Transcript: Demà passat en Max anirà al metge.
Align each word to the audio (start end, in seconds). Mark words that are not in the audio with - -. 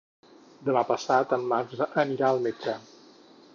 Demà 0.69 0.81
passat 0.91 1.35
en 1.37 1.45
Max 1.53 1.85
anirà 2.07 2.31
al 2.33 2.43
metge. 2.49 2.77